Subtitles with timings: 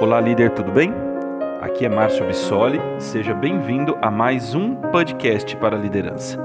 [0.00, 0.92] Olá, líder, tudo bem?
[1.60, 6.38] Aqui é Márcio Bissoli, seja bem-vindo a mais um podcast para a liderança.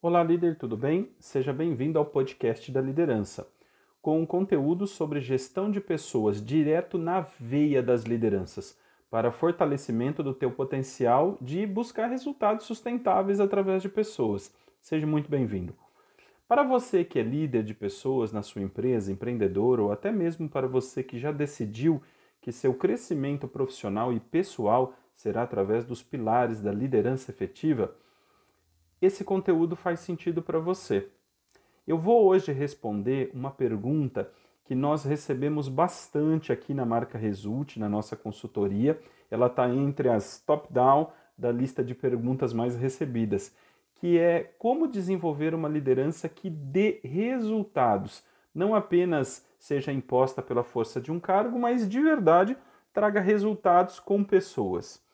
[0.00, 1.10] Olá, líder, tudo bem?
[1.18, 3.48] Seja bem-vindo ao podcast da liderança,
[4.00, 8.78] com um conteúdo sobre gestão de pessoas direto na veia das lideranças
[9.10, 14.54] para fortalecimento do teu potencial de buscar resultados sustentáveis através de pessoas.
[14.80, 15.74] Seja muito bem-vindo.
[16.48, 20.66] Para você que é líder de pessoas na sua empresa, empreendedor ou até mesmo para
[20.66, 22.02] você que já decidiu
[22.40, 27.94] que seu crescimento profissional e pessoal será através dos pilares da liderança efetiva,
[29.00, 31.08] esse conteúdo faz sentido para você.
[31.86, 34.32] Eu vou hoje responder uma pergunta
[34.64, 38.98] que nós recebemos bastante aqui na marca Result, na nossa consultoria.
[39.30, 43.54] Ela está entre as top-down da lista de perguntas mais recebidas,
[44.00, 50.98] que é como desenvolver uma liderança que dê resultados, não apenas seja imposta pela força
[50.98, 52.56] de um cargo, mas de verdade
[52.94, 55.04] traga resultados com pessoas.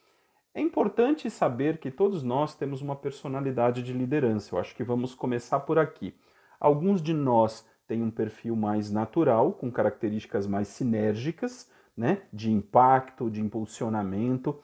[0.55, 4.55] É importante saber que todos nós temos uma personalidade de liderança.
[4.55, 6.15] Eu acho que vamos começar por aqui.
[6.61, 13.29] Alguns de nós tem um perfil mais natural, com características mais sinérgicas, né, de impacto,
[13.29, 14.59] de impulsionamento,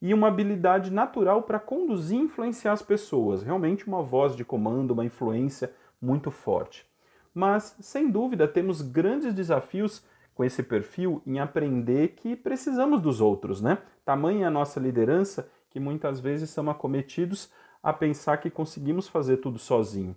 [0.00, 4.92] e uma habilidade natural para conduzir e influenciar as pessoas, realmente uma voz de comando,
[4.92, 6.86] uma influência muito forte.
[7.34, 13.60] Mas, sem dúvida, temos grandes desafios com esse perfil em aprender que precisamos dos outros,
[13.60, 13.78] né?
[14.04, 17.50] Tamanha a nossa liderança que muitas vezes somos acometidos
[17.82, 20.16] a pensar que conseguimos fazer tudo sozinho.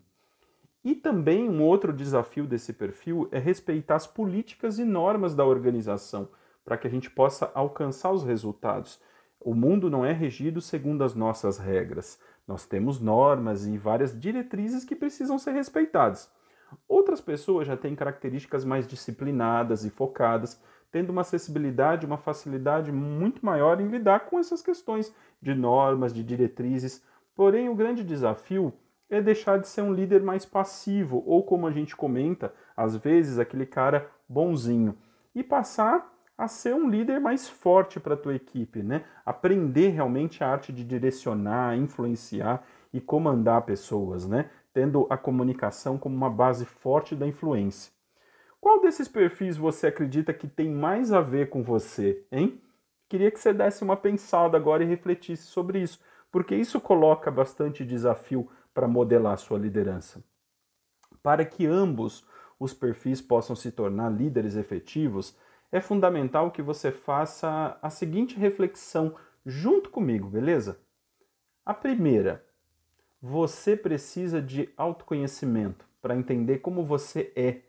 [0.83, 6.27] E também um outro desafio desse perfil é respeitar as políticas e normas da organização,
[6.65, 8.99] para que a gente possa alcançar os resultados.
[9.43, 12.17] O mundo não é regido segundo as nossas regras.
[12.47, 16.31] Nós temos normas e várias diretrizes que precisam ser respeitadas.
[16.87, 23.45] Outras pessoas já têm características mais disciplinadas e focadas, tendo uma acessibilidade, uma facilidade muito
[23.45, 27.03] maior em lidar com essas questões de normas, de diretrizes.
[27.35, 28.73] Porém, o grande desafio
[29.09, 33.37] é deixar de ser um líder mais passivo, ou como a gente comenta, às vezes,
[33.37, 34.97] aquele cara bonzinho,
[35.35, 39.05] e passar a ser um líder mais forte para a tua equipe, né?
[39.25, 44.49] Aprender realmente a arte de direcionar, influenciar e comandar pessoas, né?
[44.73, 47.93] Tendo a comunicação como uma base forte da influência.
[48.59, 52.61] Qual desses perfis você acredita que tem mais a ver com você, hein?
[53.09, 55.99] Queria que você desse uma pensada agora e refletisse sobre isso,
[56.31, 60.23] porque isso coloca bastante desafio para modelar sua liderança.
[61.21, 62.25] Para que ambos
[62.59, 65.37] os perfis possam se tornar líderes efetivos,
[65.73, 70.79] é fundamental que você faça a seguinte reflexão junto comigo, beleza?
[71.65, 72.45] A primeira,
[73.19, 77.61] você precisa de autoconhecimento para entender como você é.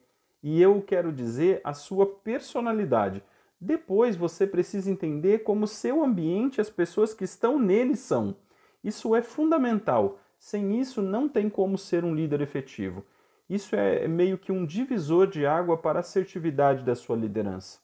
[0.42, 3.22] E eu quero dizer a sua personalidade.
[3.59, 8.36] Depois você precisa entender como seu ambiente as pessoas que estão nele são.
[8.82, 13.03] Isso é fundamental sem isso, não tem como ser um líder efetivo.
[13.48, 17.84] Isso é meio que um divisor de água para a assertividade da sua liderança.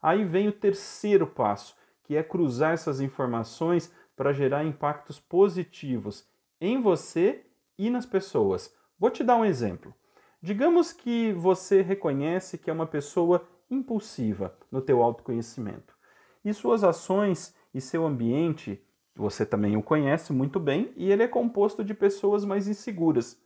[0.00, 6.26] Aí vem o terceiro passo, que é cruzar essas informações para gerar impactos positivos
[6.60, 7.44] em você
[7.78, 8.74] e nas pessoas.
[8.98, 9.94] Vou te dar um exemplo.
[10.40, 15.94] Digamos que você reconhece que é uma pessoa impulsiva no teu autoconhecimento.
[16.44, 18.82] E suas ações e seu ambiente
[19.16, 23.40] você também o conhece muito bem e ele é composto de pessoas mais inseguras.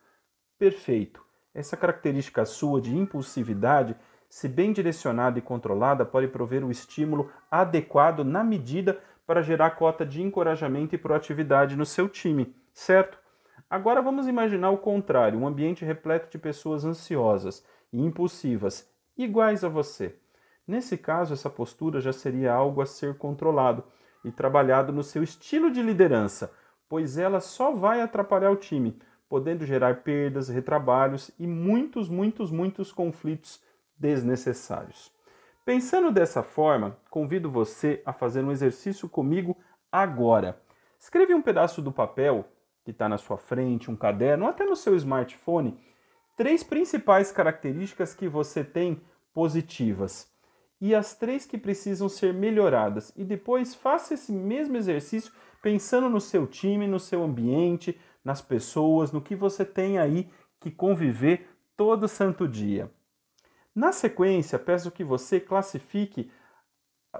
[0.58, 1.24] Perfeito.
[1.54, 3.96] Essa característica sua de impulsividade,
[4.30, 10.06] se bem direcionada e controlada, pode prover um estímulo adequado na medida para gerar cota
[10.06, 13.18] de encorajamento e proatividade no seu time, certo?
[13.68, 18.88] Agora vamos imaginar o contrário, um ambiente repleto de pessoas ansiosas e impulsivas,
[19.18, 20.14] iguais a você.
[20.66, 23.82] Nesse caso, essa postura já seria algo a ser controlado
[24.24, 26.52] e trabalhado no seu estilo de liderança,
[26.88, 28.96] pois ela só vai atrapalhar o time,
[29.28, 33.60] podendo gerar perdas, retrabalhos e muitos, muitos, muitos conflitos
[34.00, 35.12] desnecessários.
[35.64, 39.56] Pensando dessa forma, convido você a fazer um exercício comigo
[39.92, 40.60] agora.
[40.98, 42.48] Escreve um pedaço do papel
[42.82, 45.78] que está na sua frente, um caderno, até no seu smartphone,
[46.36, 49.02] três principais características que você tem
[49.34, 50.28] positivas
[50.80, 53.12] e as três que precisam ser melhoradas.
[53.14, 55.32] E depois faça esse mesmo exercício
[55.62, 60.70] pensando no seu time, no seu ambiente, nas pessoas, no que você tem aí que
[60.70, 62.90] conviver todo santo dia.
[63.74, 66.30] Na sequência, peço que você classifique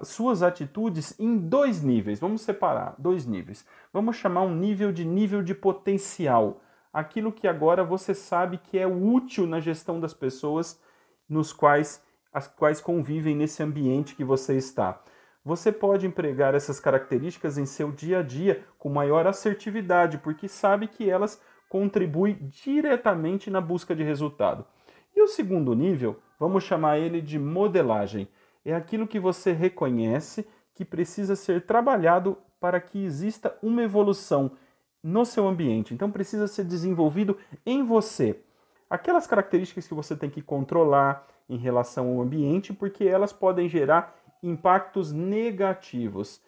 [0.03, 2.21] suas atitudes em dois níveis.
[2.21, 3.65] Vamos separar dois níveis.
[3.93, 6.61] Vamos chamar um nível de nível de potencial.
[6.93, 10.81] aquilo que agora você sabe que é útil na gestão das pessoas
[11.29, 15.01] nos quais as quais convivem nesse ambiente que você está.
[15.45, 20.87] Você pode empregar essas características em seu dia a dia com maior assertividade, porque sabe
[20.87, 24.65] que elas contribuem diretamente na busca de resultado.
[25.21, 28.27] E o segundo nível, vamos chamar ele de modelagem.
[28.65, 34.53] É aquilo que você reconhece que precisa ser trabalhado para que exista uma evolução
[35.03, 35.93] no seu ambiente.
[35.93, 37.37] Então precisa ser desenvolvido
[37.67, 38.41] em você.
[38.89, 44.19] Aquelas características que você tem que controlar em relação ao ambiente, porque elas podem gerar
[44.43, 46.41] impactos negativos.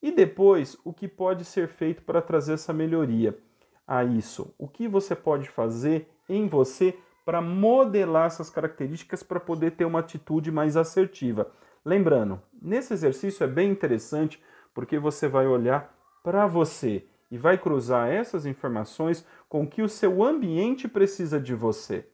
[0.00, 3.36] E depois, o que pode ser feito para trazer essa melhoria
[3.84, 4.54] a isso?
[4.56, 10.00] O que você pode fazer em você para modelar essas características para poder ter uma
[10.00, 11.50] atitude mais assertiva?
[11.84, 14.42] Lembrando, nesse exercício é bem interessante
[14.74, 19.88] porque você vai olhar para você e vai cruzar essas informações com o que o
[19.88, 22.06] seu ambiente precisa de você.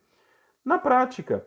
[0.65, 1.47] Na prática,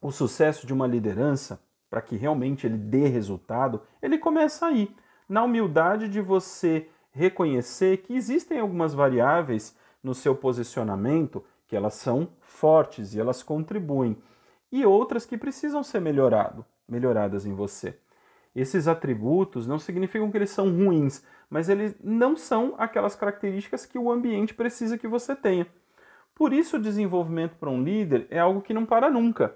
[0.00, 4.94] o sucesso de uma liderança, para que realmente ele dê resultado, ele começa aí,
[5.28, 12.28] na humildade de você reconhecer que existem algumas variáveis no seu posicionamento que elas são
[12.40, 14.16] fortes e elas contribuem,
[14.70, 17.98] e outras que precisam ser melhorado, melhoradas em você.
[18.54, 23.98] Esses atributos não significam que eles são ruins, mas eles não são aquelas características que
[23.98, 25.66] o ambiente precisa que você tenha.
[26.34, 29.54] Por isso, o desenvolvimento para um líder é algo que não para nunca.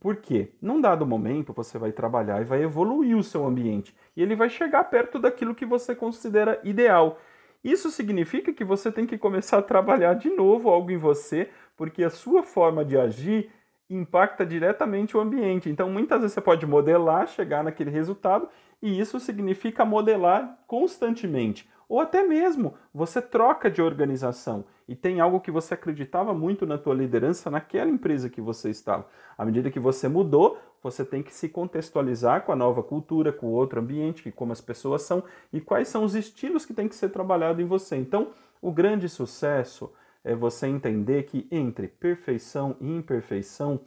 [0.00, 0.52] Por quê?
[0.60, 4.48] Num dado momento, você vai trabalhar e vai evoluir o seu ambiente, e ele vai
[4.48, 7.18] chegar perto daquilo que você considera ideal.
[7.64, 12.04] Isso significa que você tem que começar a trabalhar de novo algo em você, porque
[12.04, 13.50] a sua forma de agir
[13.88, 15.70] impacta diretamente o ambiente.
[15.70, 18.48] Então, muitas vezes você pode modelar, chegar naquele resultado,
[18.82, 21.66] e isso significa modelar constantemente.
[21.88, 26.78] Ou até mesmo você troca de organização e tem algo que você acreditava muito na
[26.78, 29.06] tua liderança naquela empresa que você estava.
[29.36, 33.46] À medida que você mudou, você tem que se contextualizar com a nova cultura, com
[33.46, 36.94] o outro ambiente, como as pessoas são e quais são os estilos que tem que
[36.94, 37.96] ser trabalhado em você.
[37.96, 39.90] Então, o grande sucesso
[40.22, 43.80] é você entender que entre perfeição e imperfeição,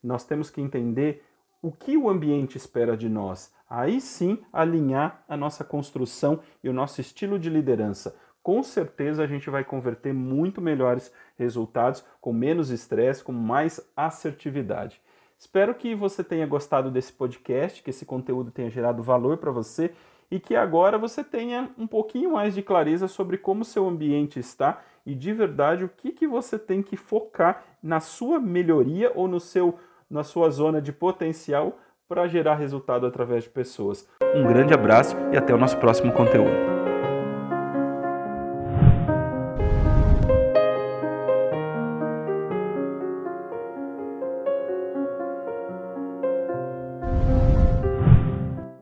[0.00, 1.24] nós temos que entender
[1.60, 3.52] o que o ambiente espera de nós.
[3.68, 8.14] Aí sim, alinhar a nossa construção e o nosso estilo de liderança.
[8.44, 15.02] Com certeza a gente vai converter muito melhores resultados, com menos estresse, com mais assertividade.
[15.38, 19.92] Espero que você tenha gostado desse podcast, que esse conteúdo tenha gerado valor para você
[20.30, 24.82] e que agora você tenha um pouquinho mais de clareza sobre como seu ambiente está
[25.04, 29.38] e de verdade o que, que você tem que focar na sua melhoria ou no
[29.38, 29.78] seu,
[30.08, 31.78] na sua zona de potencial
[32.08, 34.08] para gerar resultado através de pessoas.
[34.34, 36.73] Um grande abraço e até o nosso próximo conteúdo.